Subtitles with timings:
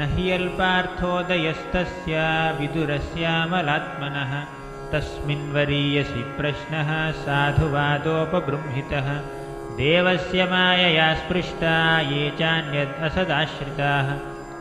[0.00, 2.16] न हि अल्पार्थोदयस्तस्य
[2.60, 4.46] विदुरस्यामलात्मनः।
[4.92, 9.22] तस्मिन्वरीयसि प्रश्नः साधुवादोपबृंहितः।
[9.70, 14.10] देवस्य मायया स्पृष्टा ये चान्यद् असदाश्रिताः।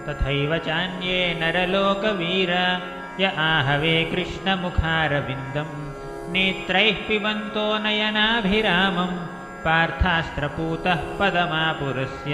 [0.08, 2.82] तथैव चान्ये नरलोकवीर
[3.20, 5.92] य आहवे कृष्णमुखारविन्दम्।
[6.32, 12.32] नेत्रैः पिबन्तो नयनाभिरामं पार्थास्त्रपूतः पदमापुरस्य।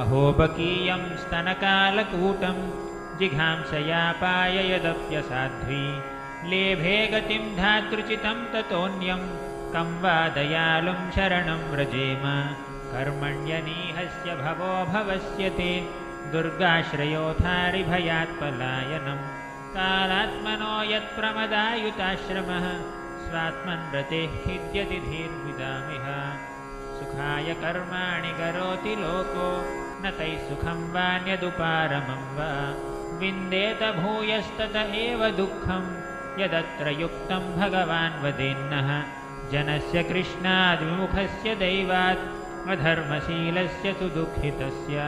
[0.00, 2.58] अहोपकीयं स्तनकालकूटं
[3.18, 5.86] जिघांसयापाययदप्यसाध्वी
[6.50, 9.22] लेभे गतिं धातृचितं ततोऽन्यं
[9.74, 12.24] कं वा दयालुं शरणं व्रजेम।
[12.92, 15.72] कर्मण्यनीहस्य भवो भवस्य ते
[16.32, 19.20] दुर्गाश्रयोथारिभयात् पलायनं
[19.76, 22.66] कालात्मनो यत्प्रमदायुताश्रमः
[23.32, 26.06] स्वात्मन्व्रतेः हिद्यति धीर्विदामिह।
[26.98, 29.46] सुखाय कर्माणि करोति लोको
[30.02, 32.50] न तैः सुखं वान्यदुपारमं वा।
[33.20, 35.84] विन्देत भूयस्तत एव दुःखं
[36.42, 38.90] यदत्र युक्तं भगवान् वदेन्नः।
[39.52, 42.24] जनस्य कृष्णाद्विमुखस्य दैवात्
[42.68, 44.98] अधर्मशीलस्य सुदुःखितस्य।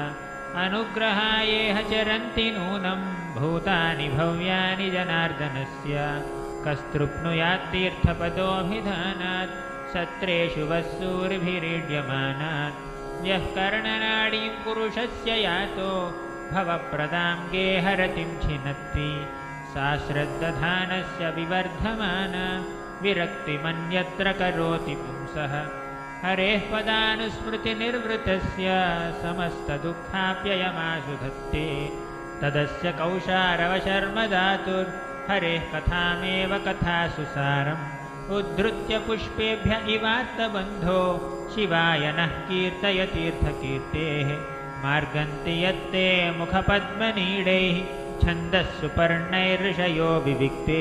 [0.65, 3.01] अनुग्रहायेह चरन्ति नूनं
[3.35, 5.95] भूतानि भव्यानि जनार्दनस्य
[6.67, 9.55] कस्तृप्नुयात्तीर्थपदोऽभिधानात्
[9.93, 12.79] सत्रेषु वस्सूरिभिरीड्यमानात्
[13.27, 15.91] यः कर्णनाडीं पुरुषस्य यातो
[16.53, 19.11] भवप्रदां गेहरतिं छिनत्ति।
[19.73, 22.47] सा श्रद्दधानस्य विवर्धमाना
[23.03, 25.55] विरक्तिमन्यत्र करोति पुंसः।
[26.25, 28.67] हरेः पदानुस्मृतिनिर्वृतस्य
[29.23, 31.67] समस्तदुःखाप्ययमाशु धत्ते
[32.43, 34.17] तदस्य कौशारवशर्म
[35.29, 37.85] दातुर्हरेः कथामेव कथासु सारम्
[38.37, 41.01] उद्धृत्य पुष्पेभ्य इवात्तबन्धो
[41.55, 44.29] शिवाय नः कीर्तयतीर्थकीर्तेः
[44.85, 46.07] मार्गन्ति यत्ते
[46.39, 47.77] मुखपद्मनीडैः
[48.23, 50.81] छन्दः सुपर्णैर्षयो विविक्ते।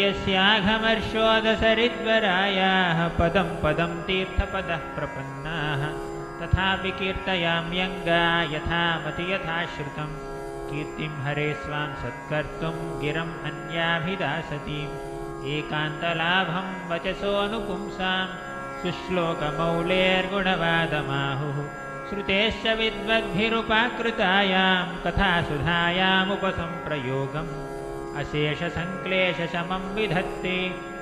[0.00, 5.82] यस्याघमर्षोदसरिद्वरायाः पदं पदं तीर्थपदः प्रपन्नाः।
[6.40, 8.22] तथापि कीर्तयाम्यङ्गा
[8.54, 10.10] यथामति यथाश्रुतं
[10.70, 14.94] कीर्तिं हरे स्वां सत्कर्तुं गिरम् अन्याभिदासतीम्
[15.46, 18.26] एकान्तलाभं वचसोऽनुपुंसां
[18.82, 21.58] सुश्लोकमौलेर्गुणवादमाहुः
[22.08, 27.54] श्रुतेश्च विद्वद्भिरुपाकृतायां कथासुधायामुपसम्प्रयोगम्
[28.16, 30.58] अशेषसङ्क्लेशशमं विधत्ते।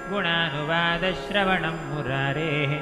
[0.08, 2.72] गुणानुवादश्रवणं मुरारेः।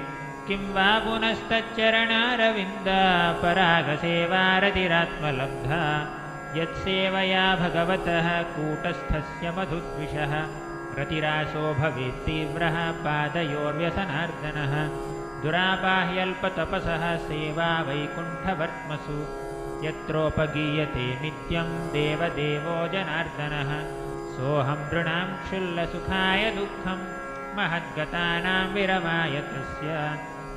[0.48, 3.02] किं वा पुनस्तच्चरणारविन्दा।
[3.42, 5.82] परागसेवारतिरात्मलब्धा
[6.56, 10.32] यत्सेवया भगवतः कूटस्थस्य मधुद्विषः
[10.98, 14.74] रतिरासो भवेत्तीव्रः पादयोर्व्यसनार्दनः
[15.42, 19.16] दुरापाह्यल्पतपसः सेवा वैकुण्ठवर्त्मसु
[19.86, 23.72] यत्रोपगीयते नित्यं देवदेवो जनार्दनः
[24.34, 27.00] सोऽहं नृणां क्षुल्लसुखाय दुःखं
[27.56, 29.96] महद्गतानां विरमाय तस्य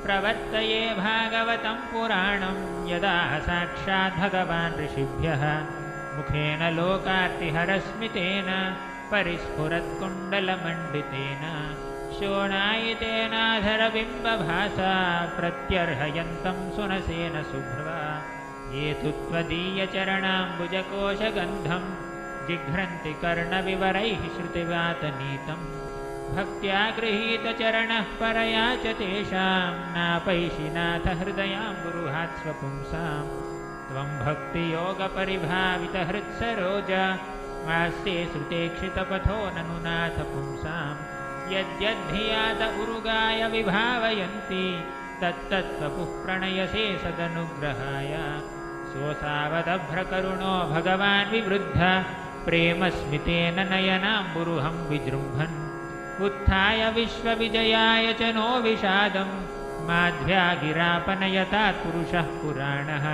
[0.04, 2.60] प्रवर्तये भागवतं पुराणं
[2.92, 3.16] यदा
[3.48, 5.44] साक्षात् भगवान् ऋषिभ्यः
[6.16, 8.48] मुखेन लोकार्तिहरस्मितेन
[9.10, 11.42] परिस्फुरत्कुण्डलमण्डितेन
[12.18, 14.92] शोणायितेनाधरबिम्बभासा
[15.36, 18.00] प्रत्यर्हयन्तं सुनसेन शुभ्रवा
[18.74, 21.84] ये तु त्वदीयचरणाम्बुजकोशगन्धं
[22.48, 25.60] जिघ्रन्ति कर्णविवरैः श्रुतिवातनीतं।
[26.36, 33.20] भक्त्या गृहीतचरणः परया च तेषां नापैषि नाथ हृदयाम्बुरुहात् स्वपुंसां
[33.88, 36.90] त्वं भक्तियोगपरिभावितहृत्सरोज
[37.74, 40.96] आस्ते श्रुतेक्षितपथो ननु नाथ पुंसां
[41.52, 44.64] यद्यद्धियात उरुगाय विभावयन्ति
[45.20, 48.14] तत्तत्त्वपुः प्रणयसे सदनुग्रहाय।
[48.90, 51.80] सोऽसावदभ्रकरुणो भगवान् विवृद्ध
[52.46, 55.56] प्रेमस्मितेन नयनाम्बुरुहं विजृम्भन्।
[56.26, 59.30] उत्थाय विश्वविजयाय च नो विषादं
[59.88, 63.06] माध्व्यागिरापनयतात् पुरुषः पुराणः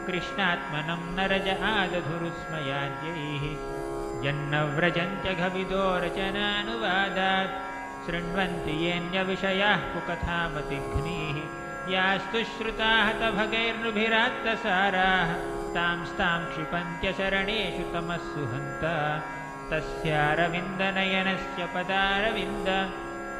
[0.08, 3.44] कृष्णात्मनं नरज आदधुरुस्मयाद्यैः।
[4.26, 7.54] यन्नव्रजन्त्यघविदो रचनानुवादात्
[8.06, 15.34] शृण्वन्ति येऽन्यविषयाः कुकथामतिघ्नीः यास्तु श्रुताः तभगैर्नुभिरात्तसाराः
[15.74, 18.80] तांस्तां क्षिपन्त्यशरणेषु तमः सुहन्त।
[19.70, 22.92] तस्यारविन्दनयनस्य पदारविन्द।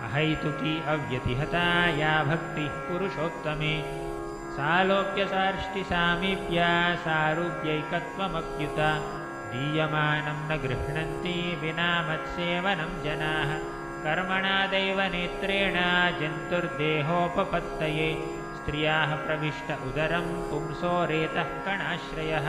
[0.06, 1.68] अहैतुकी अव्यतिहता
[2.02, 3.74] या भक्तिः पुरुषोत्तमे
[4.58, 8.92] सालोक्यसार्ष्टिसामीप्या सारूप्यैकत्वमप्युता।
[9.52, 13.52] दीयमानं न गृह्णन्ति विना मत्सेवनं जनाः।
[14.04, 15.76] कर्मणादैव नेत्रेण
[16.20, 18.10] जन्तुर्देहोपपत्तये।
[18.56, 22.48] स्त्रियाः प्रविष्ट उदरं पुंसो रेतः कणाश्रयः।